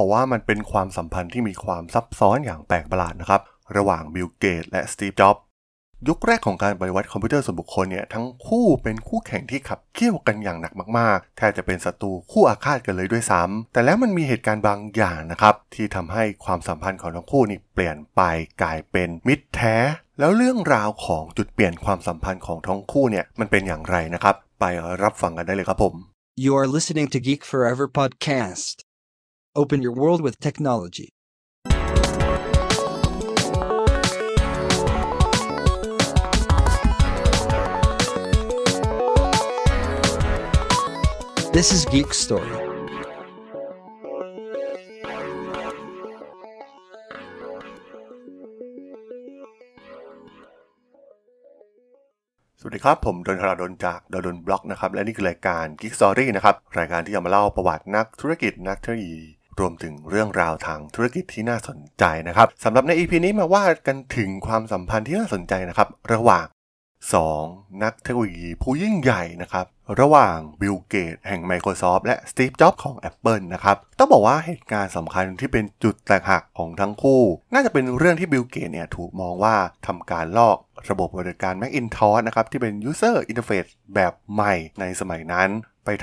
[0.00, 3.40] บอกว่ามันเป็นความสัมพันธ์ที่มีความซับซ้อนอย่างแปลกประหลาดนะครับ
[3.76, 5.36] ระหว่าง Bill Gates และ Steve Jobs
[6.08, 18.20] ยุคแรกของการปฏิวัติคอมพิวเตอร์ส่วนบุคคลเนี่ยทั้งคู่เป็นคู่แข่งที่ขับเคี่ยวกันอย่างหนักมากๆ แทบจะเป็นศัตรูคู่อาฆาตกันเลยด้วยซ้ำแต่แล้วมันมีเหตุการณ์บางอย่างนะครับ ที่ทำให้ความสัมพันธ์ของทั้งคู่นี่เปลี่ยนไป
[18.62, 19.76] กลายเป็นมิตรแท้
[20.18, 24.64] แล้วเรื่องราวของจุดเปลี่ยนความสัมพันธ์ของทั้งคู่เนี่ยมันเป็นอย่างไรนะครับ ไป
[25.02, 25.94] รับฟังกันได้เลยครับผม
[26.44, 28.89] You are listening to Geek Forever podcast.
[29.56, 31.08] Open your world with technology.
[41.52, 42.46] This is Geek Story.
[52.60, 59.20] สวัสดีครับ ผมดล ธราดล จากด.ดล็อกนะครับ และนี่คือรายการ Geek Story นะครับ รายการที่จะมาเล่าประวัตินักธุรกิจนักเทคโนโลยี
[59.60, 66.46] รวมถึงเรื่องราวทางธุรกิจที่น่าสนใจนะครับสำหรับใน EP นี้มาว่ากันถึงความสัมพันธ์ที่น่าสนใจนะครับ ระหว่าง
[67.14, 67.82] 2.
[67.82, 69.66] นักเทคโนโลยีผู้ยิ่งใหญ่นะครับ
[70.00, 79.56] ระหว่างบิลเกตแห่ง Microsoft และสตีฟจ็อบส์ของ Apple นะครับ ต้องบอกว่าเหตุการณ์สำคัญที่เป็นจุดแตกหักของทั้งคู่ น่าจะเป็นเรื่องที่บิลเกตเนี่ยถูกมองว่า
[79.86, 80.56] ทำการลอก
[80.90, 85.48] ระบบปฏิบัติการ Macintosh นะครับ ที่เป็น User Interface แบบใหม่ในสมัยนั้น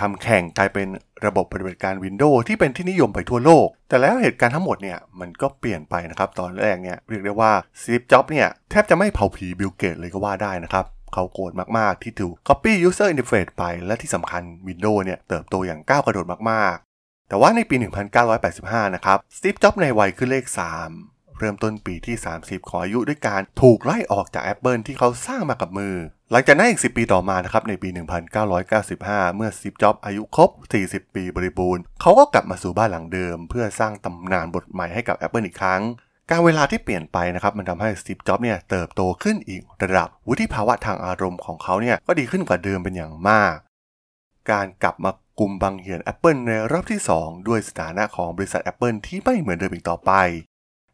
[0.02, 0.88] ทำแข่งกลายเป็น
[1.26, 17.76] ระบบปฏิบัติการ Windows ที่เป็นที่นิยมไปทั่วโลก แต่แล้วเหตุการณ์ทั้งหมดเนี่ยมันก็เปลี่ยนไปนะครับ ตอนแรกเนี่ยเรียกได้ว่าสตีฟจ็อบเนี่ยแทบจะไม่เผาผีบิลเกตเลยก็ว่าได้นะครับเขาโกรธมาก ๆ ที่ถูก Copy User Interface ไป และที่สำคัญ Windows เนี่ยเติบโตอย่างก้าวกระโดดมาก ๆ แต่ว่าในปี
[18.36, 20.46] 1985 นะครับสตีฟจ็อบในวัยขึ้นเลข
[20.92, 25.96] 3 เริ่มต้นปีที่ 30 ของอายุด้วยการถูกไล่ออกจาก Apple ที่เขาสร้างมากับมือ
[26.31, 27.89] หลังจากนั้นอีก 10 ปีต่อมานะครับในปี
[28.42, 30.50] 1995 เมื่อสตีฟจ็อบส์อายุครบ
[30.84, 35.81] 40 ปีบริบูรณ์เขาก็กลับมาสู่บ้านหลังเดิม เพื่อสร้างตำนานบทใหม่ให้กับ Apple อีกครั้ง
[36.30, 43.56] การเวลาที่เปลี่ยนไปนะครับมันทำให้สตีฟจ็อบส์เนี่ยเติบโตขึ้นอีกระดับ วุฒิภาวะทางอารมณ์ของเขาเนี่ยก็ดีขึ้นกว่าเดิมเป็นอย่างมาก
[44.52, 50.12] การกลับมากลุ่มบังเหียน Apple ในรอบที่ 2 ด้วยสถานะของบริษัท Apple ที่ไม่เหมือนเดิมอีกต่อไป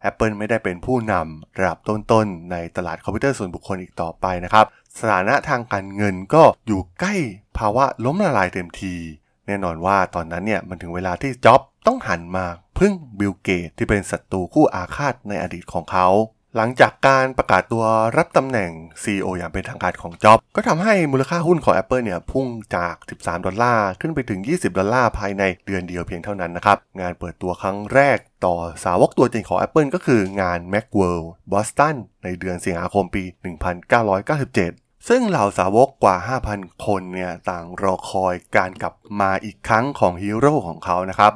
[0.09, 4.65] Apple ไม่ได้เป็นผู้นำระดับต้นๆ ในตลาดคอมพิวเตอร์ส่วนบุคคลอีกต่อไปนะครับ
[4.99, 7.15] สถานะทางการเงินก็อยู่ใกล้
[7.57, 8.95] ภาวะล้มละลายเต็มที
[9.47, 12.45] แน่นอนว่าตอนนั้นเนี่ยมันถึงเวลาที่จ็อบต้องหันมา
[12.77, 16.07] พึ่งบิลเกตที่เป็นศัตรูคู่อาฆาตในอดีตของเขา
[16.57, 17.85] หลังจากการประกาศตัว
[18.17, 18.71] รับตำแหน่ง
[19.03, 28.55] CEO อย่างเป็นทางการของจ็อบ ก็ทำให้มูลค่าหุ้นของ Apple เนี่ยพุ่งจาก 13 ดอลลาร์ ขึ้นไปถึง 20 ดอลลาร์ภายในเดือนเดียวเพียงเท่านั้นนะครับ งานเปิดตัวครั้งแรกต่อ
[28.85, 33.23] สาวกตัวจริงของ Apple ก็คืองาน Macworld Boston ในเดือนสิงหาคมปี
[33.95, 36.15] 1997ซึ่งเหล่าสาวกกว่า
[36.51, 41.33] 5,000 คนเนี่ยต่างรอคอยการกลับมาอีกครั้งของฮีโร่ของเขานะครับ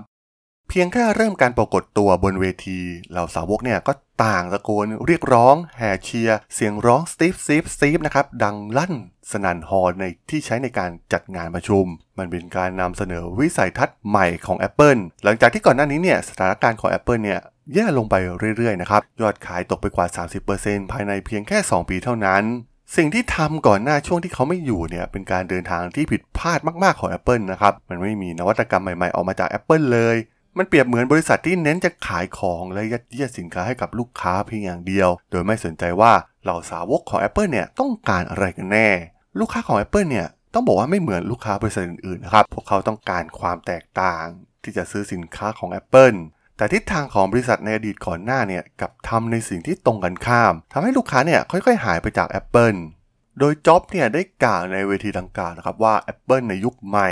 [0.69, 2.79] เพียงแค่เริ่มการปรากฏตัวบนเวที
[3.11, 8.93] เหล่าสาวกเนี่ยก็ต่างตะโกนเรียกร้อง แห่เชียร์ เสียงร้องสตีฟสตีฟสตีฟนะครับ ดังลั่น
[9.31, 11.85] สนั่นฮอลล์ในที่ใช้ในการจัดงานประชุม
[12.17, 17.39] มันเป็นการนำเสนอวิสัยทัศน์ใหม่ของ Apple หลังจากที่ก่อนหน้านี้เนี่ยสถานการณ์ของ Apple เนี่ย
[17.73, 18.15] แย่ลงไป
[18.57, 20.07] เรื่อยๆนะครับ ยอดขายตกไปกว่า
[20.49, 22.43] 30%ภายในเพียงแค่ 2 ปีเท่านั้น
[22.95, 30.17] สิ่งที่ทำก่อนหน้าช่วงที่เขาไม่อยู่เนี่ยเป็นการเดินทางที่ผิดพลาดมากๆของ Apple นะครับ มันไม่มีนวัตกรรมใหม่ๆ ออกมาจาก Apple เลย
[30.57, 36.13] มันเปรียบเหมือนบริษัทที่เน้นจะขายของและยัดเยียดสินค้าให้กับลูกค้าเพียงอย่างเดียว โดยไม่สนใจว่า
[36.43, 38.89] เหล่าสาวกของ Apple เนี่ยต้องการอะไรกันแน่
[39.39, 44.25] ลูกค้าของ Apple เนี่ยต้องบอกว่าไม่เหมือนลูกค้าบริษัทอื่นๆนะครับ พวกเขาต้องการความแตกต่าง
[44.63, 46.17] ที่จะซื้อสินค้าของ Apple
[46.57, 52.79] แต่ทิศทางของบริษัทในอดีตก่อนหน้าเนี่ยกับทำในสิ่งที่ตรงกันข้ามทำให้ลูกค้าเนี่ยค่อยๆ หายไปจาก Apple
[53.39, 57.09] โดยจ็อบเนี่ยได้กล่าวในเวทีดังกล่าวนะครับว่า Apple ในยุคใหม่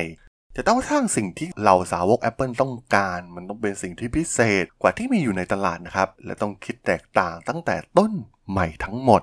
[0.57, 8.11] จะต้องสร้างสิ่งที่เหล่าสาวก Apple ต้องการ มันต้องเป็นสิ่งที่พิเศษกว่าที่มีอยู่ในตลาดนะครับ และต้องคิดแตกต่างตั้งแต่ต้น
[8.49, 9.21] ใหม่ทั้งหมด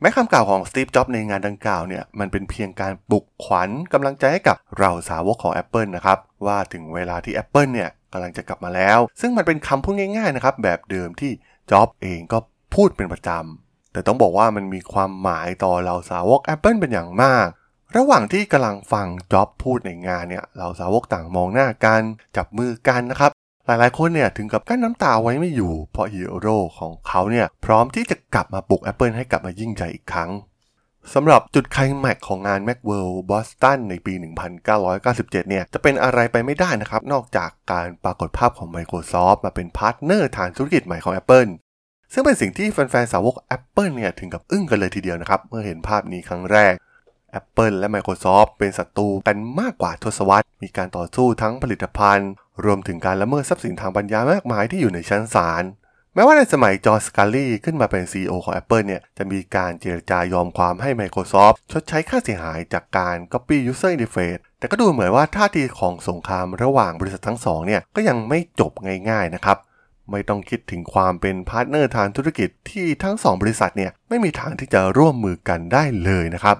[0.00, 11.32] แม้คำกล่าวของสตีฟจ็อบในงานดังกล่าวเนี่ย มันเป็นเพียงการปลุกขวัญกำลังใจให้กับเราสาวกของ Apple นะครับ ว่าถึงเวลาที่ Apple เนี่ยกำลังจะกลับมาแล้ว ซึ่งมันเป็นคำพูดง่ายๆนะครับแบบเดิมที่
[11.70, 12.38] จ็อบเองก็
[12.74, 17.48] พูดเป็นประจำแต่ต้องบอกว่ามันมีความหมายต่อเราสาวก Apple เป็นอย่างมาก
[17.96, 22.02] ระหว่างที่กำลังฟังจ็อบพูดในงานเนี่ยเราสาวกต่างมองหน้ากัน
[22.36, 23.30] จับมือกันนะครับ
[23.66, 30.30] หลายๆคนเนี่ยถึงกับกลั้นน้ำตาไว้ไม่อยู่ เพราะฮีโร่ของเขาเนี่ยพร้อมที่จะกลับมาปลุก Apple ให้กลับมายิ่งใหญ่อีกครั้ง
[31.14, 34.14] สำหรับจุดไคลแมกซ์ของงาน Macworld Boston ในปี
[34.76, 41.50] 1997 เนี่ย จะเป็นอะไรไปไม่ได้นะครับ นอกจากการปรากฏภาพของ Microsoft มาเป็นพาร์ทเนอร์ทางธุรกิจใหม่ของ Apple
[42.12, 46.74] ซึ่งเป็นสิ่งที่แฟนๆ สาวก Apple เนี่ย ถึงกับอึ้งกันเลยทีเดียวนะครับ เมื่อเห็นภาพนี้ครั้งแรก
[47.40, 52.30] Apple และ Microsoft เป็นศัตรูกันมากกว่าทศวรรษ มีการต่อสู้ทั้งผลิตภัณฑ์
[52.64, 55.64] รวมถึงการละเมิดทรัพย์สินทางปัญญามากมายที่อยู่ในชั้นศาล
[56.14, 68.72] แม้ว่าในสมัยจอห์น สกัลลีขึ้นมาเป็น CEO ของ Apple เนี่ย จะมีการเจรจายอมความให้ Microsoft ชดใช้ค่าเสียหายจากการ Copy User Interface แต่ก็ดูเหมือนว่าท่าทีของสงครามระหว่างบริษัททั้งสองเนี่ย ก็ยังไม่จบ
[69.10, 69.58] ง่ายๆนะครับ
[70.10, 76.56] ไม่ต้องคิดถึงความเป็นพาร์ทเนอร์ทางธุรกิจที่ทั้งสองบริษัทเนี่ยไม่มีทางที่จะร่วมมือกันได้เลยนะครับ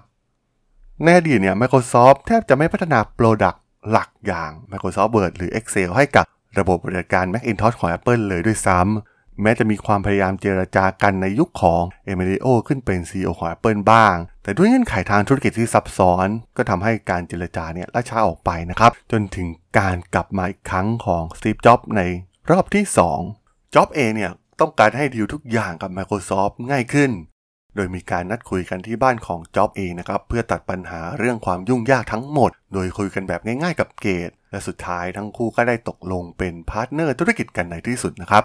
[1.04, 3.58] ในอดีตเนี่ย Microsoft แทบจะไม่พัฒนา Product
[3.90, 6.24] หลักอย่าง Microsoft Word หรือ Excel ให้กับ
[6.58, 19.48] ระบบปฏิบัติการ Macintosh ของ Apple เลยด้วยซ้ำแม้จะมีความพยายามเจรจากันในยุคของ Amelio ขึ้นเป็น CEO ของ Apple บ้าง แต่ด้วยเงื่อนไขทางธุรกิจที่ซับซ้อน ก็ทำให้การเจรจาเนี่ยล่าช้าออกไปนะครับ จนถึง
[19.78, 22.02] การกลับมาอีกครั้งของ Steve Jobs ใน
[22.50, 22.84] รอบที่
[23.28, 27.10] 2 Jobs เองเนี่ยต้องการให้ดีลทุกอย่างกับ Microsoft ง่ายขึ้น
[27.76, 38.44] โดยมีการนัดคุยกันที่บ้านของจ็อบเองนะครับเพื่อตัดปัญหาเรื่องความยุ่งยากทั้งหมด โดยคุยกันแบบง่ายๆกับเกต และสุดท้ายทั้งคู่ก็ได้ตกลงเป็นพาร์ทเนอร์ธุรกิจกันในที่สุดนะครับ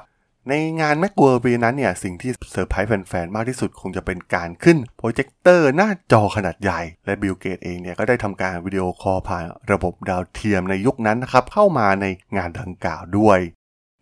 [0.50, 12.06] ในงานแมก w ว r ปีนั้นเนี่ยสิ่งที่เซอร์ไพรส์แฟนๆ มากที่สุดคงจะเป็นการขึ้นโปรเจคเตอร์หน้าจอขนาดใหญ่ และบิลเกตเองเนี่ยก็ได้ทำการวิดีโอคอลผ่านระบบดาวเทียมในยุคนั้นนะครับเข้ามาใน
[12.38, 13.40] งานดังกล่าวด้วย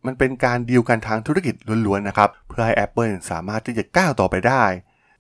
[0.05, 1.55] มันเป็นการดีลกันทางธุรกิจ
[1.85, 4.63] ล้วนๆนะครับเพื่อให้ Apple สามารถที่จะก้าวต่อไปได้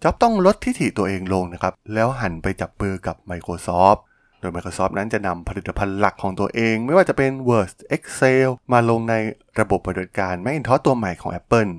[0.03, 3.99] จ็อบต้องลดทิฐิตัวเองลงนะครับ แล้วหันไปจับมือกับ Microsoft
[4.39, 9.15] โดย Microsoft นั้นจะนำผลิตภัณฑ์หลักของตัวเอง ไม่ว่าจะเป็น Word Excel มาลงใน
[9.59, 11.71] ระบบปฏิบัติการ Macintosh ตัวใหม่ของ Apple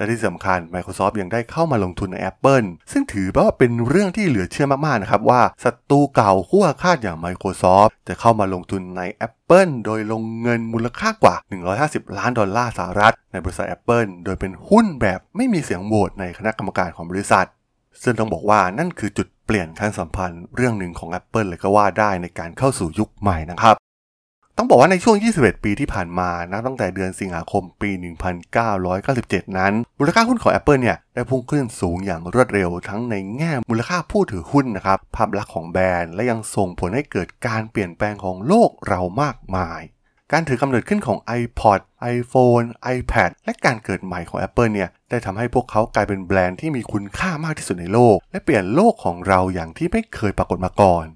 [0.00, 11.34] และที่สำคัญ Microsoft ยังได้เข้ามาลงทุนใน Apple ซึ่งถือว่าเป็นเรื่องที่เหลือเชื่อมากๆนะครับว่าศัตรูเก่าคู่อาฆาตอย่าง Microsoft จะเข้ามาลงทุนใน Apple โดยลงเงินมูลค่ากว่า
[11.76, 17.46] 150 ล้านดอลลาร์สหรัฐ ในบริษัท Apple โดยเป็นหุ้นแบบไม่มีเสียงโหวตในคณะกรรมการของบริษัท
[18.02, 23.76] ซึ่งต้องบอกว่านั่นคือจุดเปลี่ยนขั้นสัมพันธ์เรื่องหนึ่งของ Apple เลยก็ว่าได้ในการเข้าสู่ยุคใหม่นะครับ
[24.62, 27.90] ต้องบอกว่าในช่วง 21 ปีที่ผ่านมานะตั้งแต่เดือนสิงหาคมปี
[28.74, 39.80] 1997 นั้น มูลค่าหุ้นของ Apple เนี่ยได้พุ่งขึ้นสูงอย่างรวดเร็วทั้งในแง่มูลค่าผู้ถือหุ้นนะครับภาพลักษณ์ของแบรนด์และยังส่งผลให้เกิดการเปลี่ยนแปลงของโลกเรามากมาย
[40.32, 41.80] การถือกำเนิดขึ้นของ iPod
[42.14, 42.66] iPhone
[42.96, 51.06] iPad และการเกิดใหม่ของ Apple เนี่ยได้ทำให้พวกเขากลายเป็นแบรนด์ที่มีคุณค่ามากที่สุดในโลก และเปลี่ยนโลกของเราอย่างที่ไม่เคยปรากฏมาก่อน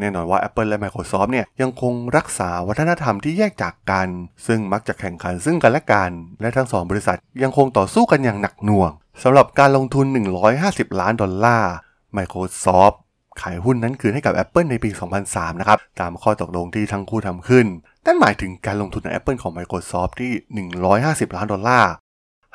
[0.00, 4.08] แน่นอนว่า Apple และ Microsoft เนี่ยยังคงรักษาวัฒนธรรมที่แยกจากกัน
[4.46, 6.10] ซึ่งมักจะแข่งขันซึ่งกันและกัน
[6.40, 8.90] และทั้งสองบริษัทยังคงต่อสู้กันอย่างหนักหน่วง
[9.22, 10.06] สำหรับการลงทุน
[10.52, 11.72] 150 ล้านดอลลาร์
[12.16, 12.96] Microsoft
[13.40, 14.90] ขายหุ้นนั้นคืนให้กับ Apple ในปี
[15.24, 17.66] 2003 นะครับ ตามข้อตกลงที่ทั้งคู่ทำขึ้น
[18.06, 21.92] นั่นหมายถึงการลงทุนใน Apple ของ Microsoft ที่ 150 ล้านดอลลาร์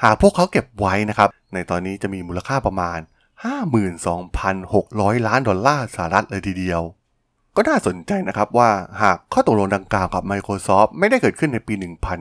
[0.04, 3.00] หากพวกเขาเก็บไว้นะครับ ในตอนนี้จะมีมูลค่าประมาณ
[4.34, 6.82] 52,600 ล้านดอลลาร์สหรัฐเลยทีเดียว
[7.60, 8.70] ก็น่าสนใจนะครับว่า
[9.02, 11.74] หากข้อตกลงดังกล่าวกับ Microsoft ไม่ได้เกิดขึ้นในปี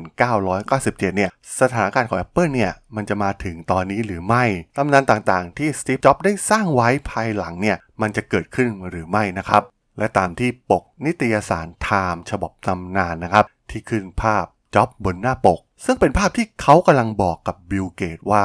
[0.09, 1.31] 1997 เนี่ย
[1.61, 4.45] สถานการณ์ของ Apple เนี่ย มันจะมาถึงตอนนี้หรือไม่
[4.77, 9.63] ตำนานต่างๆ ที่ Steve Jobs ได้สร้างไว้ภายหลังเนี่ย มันจะเกิดขึ้นหรือไม่นะครับ
[9.99, 14.45] และตามที่ปกนิตยสาร Time ฉบับตำนานนะครับ ที่ขึ้นภาพ
[14.75, 18.45] จ็อบบนหน้าปก ซึ่งเป็นภาพที่เขากำลังบอกกับบิลเกตว่า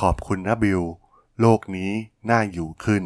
[0.00, 0.82] ขอบคุณนะบิล
[1.40, 1.90] โลกนี้
[2.30, 3.02] น่าอยู่ขึ้น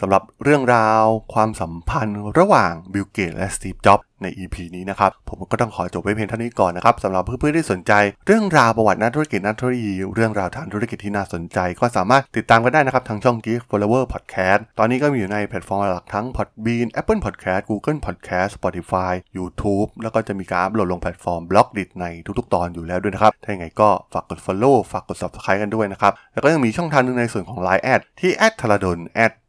[0.00, 1.04] สำหรับเรื่องราว
[1.34, 7.92] ความสัมพันธ์ระหว่างบิลเกตและสตีฟจ็อบส์ใน EP นี้นะครับ ผมก็ต้องขอจบไว้เพียงเท่านี้ก่อนนะครับสำหรับเพื่อนๆที่สนใจ
[8.26, 21.84] เรื่องราวประวัตินักธุรกิจนักธุรกิจเรื่องราวทางธุรกิจที่น่าสนใจ ก็สามารถติดตามกันได้นะครับทางช่อง Geek Forever Podcast ตอนนี้ก็มีอยู่ในแพลตฟอร์มหลักทั้ง Podbean Apple Podcast Google Podcast Spotify YouTube แล้วก็จะมีการอัปโหลดลงแพลตฟอร์ม Blockdit
[22.00, 22.06] ใน
[22.38, 28.30] ทุกๆ ตอนอยู่แล้วด้วยนะครับถ้าอย่างไรก็ฝากกด Follow ฝากกด Subscribe กันด้วยนะครับแล้วก็ยังมีช่องทางนึงในส่วนของ Line แอดที่
[28.60, 28.98] t h a r a d o n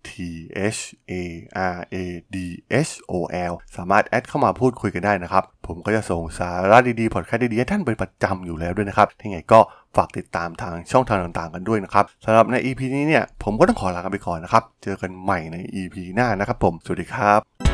[0.10, 0.12] T
[0.76, 0.82] H
[1.12, 1.14] A
[1.76, 1.96] R A
[2.36, 2.38] D
[2.88, 3.14] H O
[3.52, 9.60] L สามารถแอดเข้ามาพูดคุยกันได้นะครับ ผมก็จะส่งสาระดีๆ พอดแคสต์ดีๆให้ท่านเป็นประจำอยู่แล้วด้วยนะครับที่ไงก็
[9.96, 17.73] ฝากติดตามทางช่องทางต่างๆกันด้วยนะครับสำหรับใน EP นี้เนี่ย ผมก็ต้องขอลากันไปก่อนนะครับ เจอกันใหม่ใน EP หน้านะครับผม สวัสดีครับ